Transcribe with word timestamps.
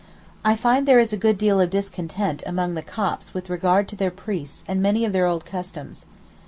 I 0.43 0.55
find 0.55 0.87
there 0.87 0.97
is 0.99 1.13
a 1.13 1.23
good 1.23 1.37
deal 1.37 1.61
of 1.61 1.69
discontent 1.69 2.41
among 2.47 2.73
the 2.73 2.81
Copts 2.81 3.35
with 3.35 3.51
regard 3.51 3.87
to 3.89 3.95
their 3.95 4.09
priests 4.09 4.63
and 4.67 4.81
many 4.81 5.05
of 5.05 5.13
their 5.13 5.27
old 5.27 5.45
customs. 5.45 6.07